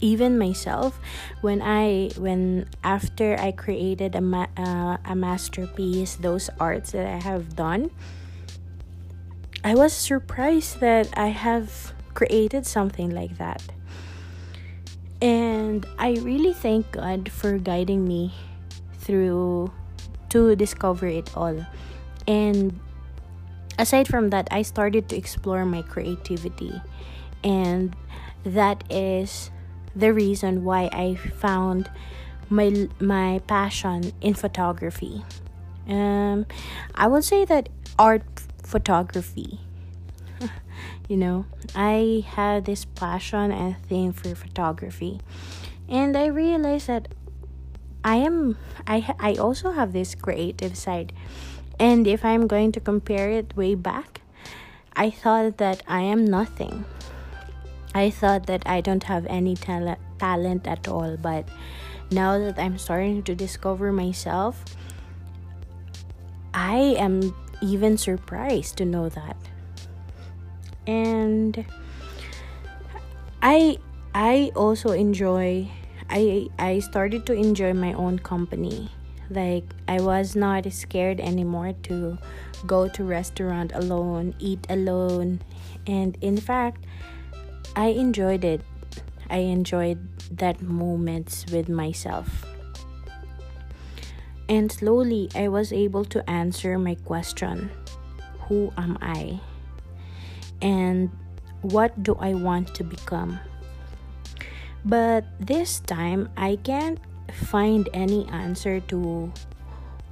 even 0.00 0.38
myself 0.38 0.98
when 1.40 1.60
i 1.62 2.10
when 2.16 2.66
after 2.82 3.38
i 3.38 3.52
created 3.52 4.14
a, 4.14 4.20
ma- 4.20 4.52
uh, 4.56 4.96
a 5.04 5.14
masterpiece 5.14 6.16
those 6.16 6.50
arts 6.58 6.92
that 6.92 7.06
i 7.06 7.20
have 7.20 7.54
done 7.54 7.90
i 9.62 9.74
was 9.74 9.92
surprised 9.92 10.80
that 10.80 11.08
i 11.16 11.28
have 11.28 11.92
created 12.14 12.66
something 12.66 13.10
like 13.10 13.36
that 13.38 13.62
and 15.20 15.86
i 15.98 16.12
really 16.22 16.52
thank 16.52 16.90
god 16.92 17.30
for 17.30 17.58
guiding 17.58 18.06
me 18.06 18.32
through 18.98 19.70
to 20.28 20.54
discover 20.56 21.06
it 21.06 21.30
all 21.36 21.66
and 22.26 22.78
aside 23.78 24.08
from 24.08 24.30
that 24.30 24.48
i 24.50 24.62
started 24.62 25.08
to 25.08 25.16
explore 25.16 25.64
my 25.64 25.82
creativity 25.82 26.80
and 27.44 27.96
that 28.44 28.84
is 28.90 29.50
the 29.94 30.12
reason 30.12 30.64
why 30.64 30.88
I 30.92 31.14
found 31.14 31.90
my 32.48 32.88
my 32.98 33.40
passion 33.46 34.12
in 34.20 34.34
photography. 34.34 35.24
Um, 35.88 36.46
I 36.94 37.06
would 37.06 37.24
say 37.24 37.44
that 37.44 37.68
art 37.98 38.22
photography. 38.62 39.60
You 41.08 41.16
know, 41.16 41.46
I 41.74 42.24
had 42.26 42.64
this 42.64 42.84
passion 42.84 43.52
and 43.52 43.76
thing 43.86 44.12
for 44.12 44.34
photography, 44.34 45.20
and 45.88 46.16
I 46.16 46.26
realized 46.26 46.86
that 46.88 47.08
I 48.04 48.16
am 48.16 48.56
I 48.86 49.14
I 49.18 49.34
also 49.34 49.72
have 49.72 49.92
this 49.92 50.14
creative 50.14 50.76
side, 50.76 51.12
and 51.78 52.06
if 52.06 52.24
I'm 52.24 52.46
going 52.46 52.72
to 52.72 52.80
compare 52.80 53.30
it 53.30 53.56
way 53.56 53.74
back, 53.74 54.20
I 54.96 55.10
thought 55.10 55.58
that 55.58 55.82
I 55.86 56.02
am 56.02 56.24
nothing. 56.24 56.84
I 57.94 58.10
thought 58.10 58.46
that 58.46 58.62
I 58.66 58.80
don't 58.80 59.04
have 59.04 59.26
any 59.26 59.56
talent 59.56 59.98
talent 60.18 60.66
at 60.66 60.86
all, 60.86 61.16
but 61.16 61.48
now 62.10 62.38
that 62.38 62.58
I'm 62.58 62.78
starting 62.78 63.22
to 63.24 63.34
discover 63.34 63.92
myself, 63.92 64.64
I 66.54 66.96
am 66.98 67.34
even 67.62 67.96
surprised 67.96 68.76
to 68.78 68.84
know 68.84 69.08
that. 69.08 69.36
And 70.90 71.64
I 73.40 73.78
I 74.12 74.50
also 74.56 74.90
enjoy 74.90 75.70
I 76.10 76.50
I 76.58 76.80
started 76.82 77.26
to 77.26 77.32
enjoy 77.32 77.74
my 77.74 77.94
own 77.94 78.18
company. 78.18 78.90
Like 79.30 79.62
I 79.86 80.02
was 80.02 80.34
not 80.34 80.66
scared 80.74 81.20
anymore 81.22 81.78
to 81.86 82.18
go 82.66 82.88
to 82.90 83.04
restaurant 83.04 83.70
alone, 83.70 84.34
eat 84.42 84.66
alone, 84.68 85.46
and 85.86 86.18
in 86.20 86.36
fact 86.42 86.82
I 87.76 87.94
enjoyed 87.94 88.42
it. 88.42 88.66
I 89.30 89.46
enjoyed 89.46 90.02
that 90.42 90.58
moments 90.58 91.46
with 91.54 91.68
myself. 91.68 92.26
And 94.50 94.72
slowly 94.72 95.30
I 95.38 95.46
was 95.46 95.70
able 95.72 96.04
to 96.10 96.18
answer 96.28 96.82
my 96.82 96.98
question 97.06 97.70
Who 98.50 98.74
am 98.74 98.98
I? 98.98 99.38
And 100.62 101.10
what 101.62 102.02
do 102.02 102.16
I 102.20 102.34
want 102.34 102.74
to 102.76 102.84
become? 102.84 103.40
But 104.84 105.24
this 105.38 105.80
time 105.80 106.28
I 106.36 106.56
can't 106.62 106.98
find 107.32 107.88
any 107.92 108.26
answer 108.28 108.80
to 108.92 109.32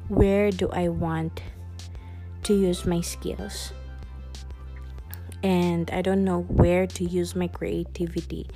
where 0.09 0.51
do 0.51 0.69
I 0.71 0.89
want 0.89 1.43
to 2.45 2.55
use 2.55 2.87
my 2.87 3.01
skills 3.01 3.73
and 5.43 5.91
I 5.91 6.03
don't 6.03 6.25
know 6.25 6.43
where 6.43 6.87
to 6.87 7.05
use 7.05 7.37
my 7.37 7.49
creativity. 7.49 8.49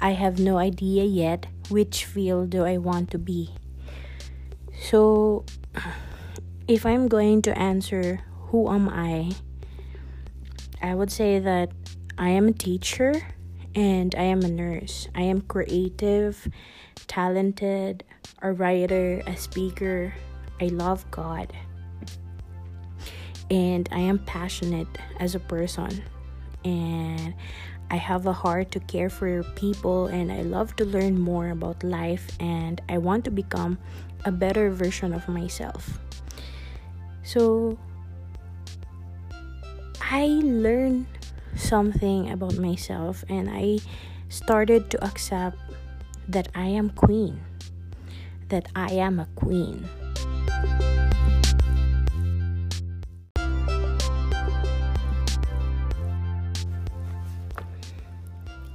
I 0.00 0.12
have 0.12 0.38
no 0.38 0.58
idea 0.58 1.04
yet 1.04 1.46
which 1.68 2.04
field 2.04 2.50
do 2.50 2.64
I 2.64 2.78
want 2.78 3.10
to 3.10 3.18
be. 3.18 3.50
So 4.82 5.44
if 6.68 6.86
I'm 6.86 7.08
going 7.08 7.42
to 7.42 7.58
answer 7.58 8.20
who 8.50 8.70
am 8.70 8.88
I, 8.88 9.32
I 10.82 10.94
would 10.94 11.10
say 11.10 11.38
that 11.38 11.70
I 12.18 12.30
am 12.30 12.48
a 12.48 12.52
teacher 12.52 13.12
and 13.74 14.14
I 14.14 14.24
am 14.24 14.42
a 14.42 14.48
nurse. 14.48 15.08
I 15.14 15.22
am 15.22 15.42
creative, 15.42 16.48
talented, 17.06 18.04
a 18.42 18.52
writer, 18.52 19.22
a 19.26 19.36
speaker. 19.36 20.14
I 20.60 20.66
love 20.66 21.08
God. 21.10 21.52
And 23.50 23.88
I 23.92 24.00
am 24.00 24.18
passionate 24.20 24.88
as 25.18 25.34
a 25.34 25.40
person 25.40 26.02
and 26.64 27.34
I 27.90 27.96
have 27.96 28.26
a 28.26 28.32
heart 28.32 28.70
to 28.72 28.80
care 28.80 29.10
for 29.10 29.42
people 29.56 30.06
and 30.06 30.30
I 30.30 30.42
love 30.42 30.76
to 30.76 30.84
learn 30.84 31.18
more 31.18 31.50
about 31.50 31.82
life 31.82 32.30
and 32.38 32.80
I 32.88 32.98
want 32.98 33.24
to 33.24 33.30
become 33.30 33.78
a 34.24 34.30
better 34.30 34.70
version 34.70 35.12
of 35.12 35.26
myself. 35.28 35.98
So 37.24 37.78
I 40.12 40.42
learned 40.42 41.06
something 41.54 42.30
about 42.34 42.58
myself 42.58 43.22
and 43.28 43.48
I 43.48 43.78
started 44.28 44.90
to 44.90 45.04
accept 45.06 45.56
that 46.26 46.48
I 46.52 46.66
am 46.66 46.90
queen. 46.90 47.38
That 48.48 48.66
I 48.74 48.90
am 48.98 49.20
a 49.20 49.28
queen. 49.36 49.86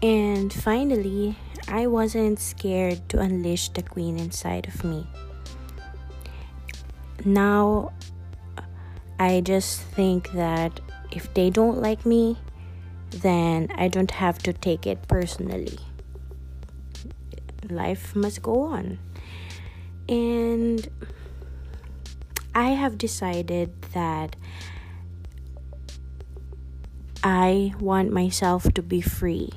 And 0.01 0.53
finally, 0.53 1.35
I 1.67 1.87
wasn't 1.87 2.39
scared 2.39 3.09
to 3.09 3.19
unleash 3.19 3.67
the 3.75 3.83
queen 3.83 4.17
inside 4.17 4.69
of 4.69 4.85
me. 4.85 5.05
Now, 7.25 7.91
I 9.19 9.41
just 9.41 9.81
think 9.81 10.31
that 10.31 10.79
if 11.15 11.33
they 11.33 11.49
don't 11.49 11.81
like 11.81 12.05
me, 12.05 12.37
then 13.09 13.69
I 13.75 13.87
don't 13.87 14.11
have 14.11 14.37
to 14.39 14.53
take 14.53 14.85
it 14.85 15.07
personally. 15.07 15.79
Life 17.69 18.15
must 18.15 18.41
go 18.41 18.61
on. 18.63 18.99
And 20.07 20.87
I 22.53 22.69
have 22.69 22.97
decided 22.97 23.81
that 23.93 24.35
I 27.23 27.73
want 27.79 28.11
myself 28.11 28.71
to 28.73 28.83
be 28.83 29.01
free 29.01 29.49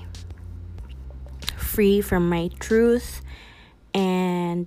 free 1.79 2.01
from 2.01 2.29
my 2.29 2.51
truth 2.59 3.21
and 3.95 4.67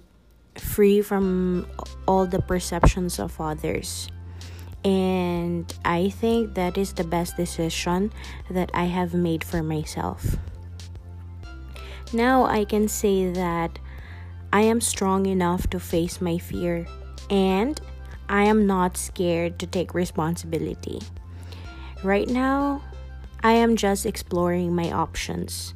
free 0.56 1.02
from 1.02 1.68
all 2.08 2.26
the 2.26 2.40
perceptions 2.40 3.20
of 3.20 3.36
others. 3.42 4.08
And 4.84 5.72
I 5.86 6.10
think 6.10 6.56
that 6.56 6.78
is 6.78 6.94
the 6.94 7.04
best 7.04 7.38
decision 7.38 8.12
that 8.50 8.72
I 8.74 8.86
have 8.86 9.14
made 9.14 9.44
for 9.44 9.62
myself. 9.62 10.38
Now 12.14 12.46
I 12.46 12.66
can 12.66 12.88
say 12.88 13.32
that 13.32 13.80
I 14.52 14.62
am 14.62 14.82
strong 14.82 15.26
enough 15.28 15.70
to 15.70 15.80
face 15.80 16.20
my 16.20 16.38
fear 16.38 16.86
and 17.30 17.80
I 18.28 18.44
am 18.44 18.68
not 18.68 18.98
scared 18.98 19.60
to 19.60 19.68
take 19.68 19.94
responsibility. 19.94 21.00
Right 22.04 22.28
now, 22.28 22.82
I 23.44 23.54
am 23.54 23.76
just 23.76 24.06
exploring 24.06 24.76
my 24.76 24.92
options 24.92 25.74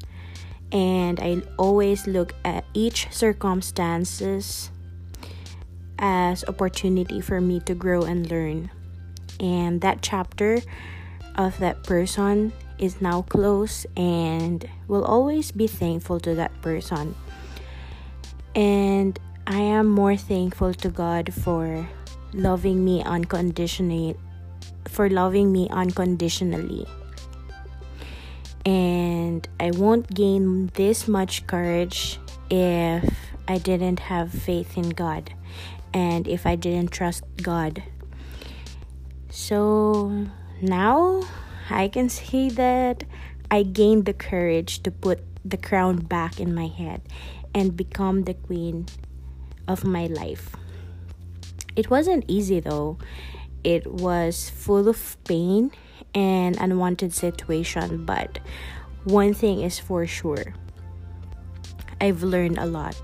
and 0.71 1.19
I 1.19 1.41
always 1.57 2.07
look 2.07 2.33
at 2.43 2.65
each 2.73 3.07
circumstances 3.11 4.71
as 5.99 6.43
opportunity 6.45 7.21
for 7.21 7.39
me 7.39 7.59
to 7.61 7.73
grow 7.73 8.03
and 8.03 8.29
learn. 8.29 8.71
And 9.39 9.81
that 9.81 10.01
chapter 10.01 10.61
of 11.35 11.57
that 11.59 11.83
person 11.83 12.53
is 12.79 13.01
now 13.01 13.23
closed 13.23 13.85
and 13.97 14.67
will 14.87 15.03
always 15.03 15.51
be 15.51 15.67
thankful 15.67 16.19
to 16.21 16.35
that 16.35 16.51
person. 16.61 17.15
And 18.55 19.19
I 19.47 19.59
am 19.59 19.87
more 19.87 20.15
thankful 20.15 20.73
to 20.75 20.89
God 20.89 21.33
for 21.33 21.87
loving 22.33 22.83
me 22.83 23.03
unconditionally 23.03 24.15
for 24.87 25.09
loving 25.09 25.51
me 25.51 25.67
unconditionally. 25.69 26.87
And 28.65 29.47
I 29.59 29.71
won't 29.71 30.11
gain 30.13 30.71
this 30.73 31.07
much 31.07 31.45
courage 31.47 32.19
if 32.49 33.03
I 33.47 33.57
didn't 33.57 33.99
have 33.99 34.31
faith 34.31 34.77
in 34.77 34.89
God 34.89 35.33
and 35.93 36.27
if 36.27 36.45
I 36.45 36.55
didn't 36.55 36.91
trust 36.91 37.23
God. 37.41 37.83
So 39.35 40.31
now 40.61 41.21
I 41.69 41.89
can 41.89 42.07
see 42.07 42.49
that 42.51 43.03
I 43.51 43.63
gained 43.63 44.05
the 44.05 44.13
courage 44.13 44.81
to 44.83 44.91
put 44.91 45.19
the 45.43 45.57
crown 45.57 45.97
back 46.07 46.39
in 46.39 46.55
my 46.55 46.67
head 46.67 47.01
and 47.53 47.75
become 47.75 48.23
the 48.23 48.33
queen 48.33 48.85
of 49.67 49.83
my 49.83 50.07
life. 50.07 50.55
It 51.75 51.89
wasn't 51.89 52.23
easy 52.29 52.61
though. 52.61 52.97
It 53.65 53.85
was 53.85 54.49
full 54.49 54.87
of 54.87 55.17
pain 55.25 55.71
and 56.15 56.55
unwanted 56.55 57.13
situation, 57.13 58.05
but 58.05 58.39
one 59.03 59.33
thing 59.33 59.59
is 59.59 59.77
for 59.77 60.07
sure. 60.07 60.55
I've 61.99 62.23
learned 62.23 62.57
a 62.57 62.65
lot. 62.65 62.95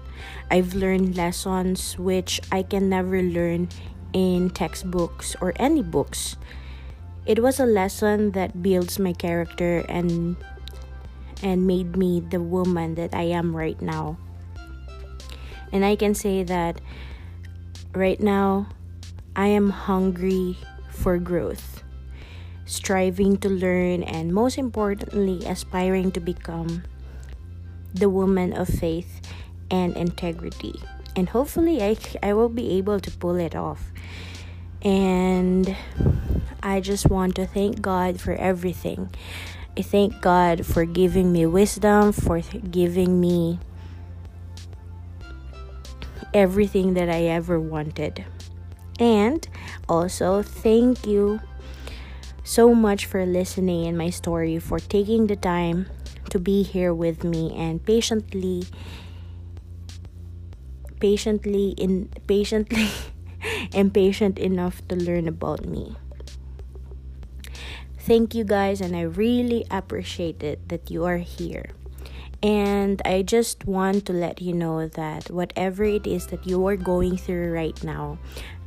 I've 0.50 0.76
learned 0.76 1.17
lessons 1.17 2.00
which 2.00 2.39
I 2.54 2.63
can 2.63 2.88
never 2.88 3.22
learn 3.22 3.67
in 4.13 4.50
textbooks 4.50 5.36
or 5.41 5.54
any 5.56 5.82
books. 5.82 6.38
It 7.26 7.41
was 7.41 7.60
a 7.60 7.65
lesson 7.65 8.32
that 8.32 8.62
builds 8.62 9.00
my 9.00 9.13
character 9.13 9.86
and 9.88 10.36
and 11.43 11.65
made 11.65 11.97
me 11.97 12.19
the 12.19 12.39
woman 12.39 12.95
that 12.95 13.13
I 13.13 13.24
am 13.24 13.56
right 13.56 13.82
now. 13.82 14.17
And 15.71 15.86
I 15.86 15.95
can 15.95 16.13
say 16.13 16.43
that 16.43 16.82
right 17.93 18.19
now 18.19 18.67
I 19.36 19.47
am 19.47 19.69
hungry 19.69 20.58
for 20.89 21.17
growth, 21.17 21.84
striving 22.65 23.38
to 23.38 23.50
learn, 23.50 24.04
and 24.04 24.34
most 24.34 24.58
importantly, 24.58 25.41
aspiring 25.47 26.12
to 26.12 26.19
become 26.19 26.84
the 27.93 28.10
woman 28.10 28.54
of 28.54 28.67
faith 28.67 29.21
and 29.71 29.95
integrity. 29.95 30.76
And 31.15 31.30
hopefully, 31.30 31.82
I, 31.84 31.97
I 32.24 32.34
will 32.34 32.50
be 32.50 32.78
able 32.78 33.00
to 33.00 33.12
pull 33.12 33.36
it 33.36 33.56
off. 33.56 33.91
And 34.82 35.76
I 36.63 36.80
just 36.80 37.10
want 37.10 37.36
to 37.36 37.45
thank 37.45 37.82
God 37.82 38.19
for 38.19 38.34
everything. 38.34 39.10
I 39.78 39.82
thank 39.82 40.21
God 40.21 40.65
for 40.65 40.86
giving 40.86 41.32
me 41.32 41.45
wisdom, 41.45 42.12
for 42.12 42.41
giving 42.41 43.19
me 43.19 43.60
everything 46.34 46.93
that 46.95 47.10
I 47.10 47.24
ever 47.24 47.60
wanted. 47.60 48.26
And 49.00 49.47
also, 49.88 50.41
thank 50.41 51.06
you 51.06 51.41
so 52.43 52.74
much 52.74 53.06
for 53.06 53.26
listening 53.26 53.86
in 53.86 53.97
my 53.97 54.10
story, 54.10 54.60
for 54.60 54.80
taking 54.80 55.28
the 55.28 55.36
time 55.36 55.88
to 56.30 56.39
be 56.39 56.63
here 56.63 56.93
with 56.93 57.24
me 57.24 57.54
and 57.56 57.84
patiently 57.86 58.63
patiently 61.02 61.74
in 61.76 62.08
patiently 62.28 62.88
impatient 63.74 64.40
enough 64.40 64.86
to 64.88 64.96
learn 64.96 65.28
about 65.28 65.66
me. 65.66 65.98
Thank 68.00 68.34
you 68.34 68.44
guys 68.44 68.80
and 68.82 68.96
I 68.96 69.02
really 69.02 69.66
appreciate 69.70 70.42
it 70.42 70.70
that 70.70 70.90
you 70.90 71.04
are 71.06 71.18
here. 71.18 71.74
And 72.42 73.02
I 73.06 73.22
just 73.22 73.66
want 73.66 74.06
to 74.08 74.14
let 74.14 74.42
you 74.42 74.54
know 74.54 74.88
that 74.88 75.30
whatever 75.30 75.84
it 75.84 76.08
is 76.08 76.28
that 76.28 76.48
you 76.48 76.66
are 76.66 76.76
going 76.76 77.18
through 77.18 77.54
right 77.54 77.78
now, 77.84 78.18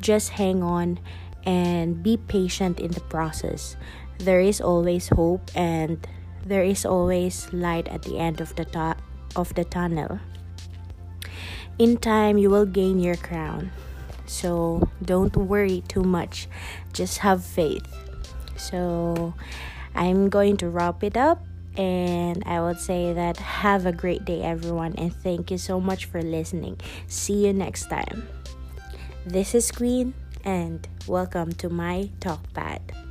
just 0.00 0.38
hang 0.38 0.62
on 0.62 1.00
and 1.44 2.02
be 2.02 2.16
patient 2.16 2.78
in 2.78 2.92
the 2.92 3.02
process. 3.10 3.76
There 4.18 4.40
is 4.40 4.60
always 4.60 5.08
hope 5.08 5.50
and 5.56 5.98
there 6.46 6.62
is 6.62 6.86
always 6.86 7.52
light 7.52 7.88
at 7.88 8.02
the 8.02 8.18
end 8.18 8.40
of 8.40 8.54
the 8.54 8.64
to- 8.66 9.02
of 9.34 9.54
the 9.54 9.64
tunnel. 9.64 10.20
In 11.78 11.96
time 11.96 12.38
you 12.38 12.50
will 12.50 12.66
gain 12.66 13.00
your 13.00 13.16
crown. 13.16 13.72
So 14.26 14.88
don't 15.02 15.36
worry 15.36 15.82
too 15.88 16.02
much. 16.02 16.48
Just 16.92 17.18
have 17.18 17.44
faith. 17.44 17.84
So 18.56 19.34
I'm 19.94 20.30
going 20.30 20.56
to 20.58 20.68
wrap 20.68 21.02
it 21.02 21.16
up 21.16 21.44
and 21.76 22.42
I 22.46 22.60
would 22.60 22.78
say 22.78 23.12
that 23.12 23.36
have 23.38 23.86
a 23.86 23.92
great 23.92 24.24
day, 24.24 24.42
everyone, 24.42 24.94
and 24.96 25.12
thank 25.12 25.50
you 25.50 25.58
so 25.58 25.80
much 25.80 26.04
for 26.04 26.22
listening. 26.22 26.80
See 27.08 27.46
you 27.46 27.52
next 27.52 27.90
time. 27.90 28.28
This 29.26 29.54
is 29.54 29.72
Queen, 29.72 30.14
and 30.44 30.86
welcome 31.08 31.52
to 31.54 31.68
my 31.68 32.10
talk 32.20 32.40
pad. 32.52 33.03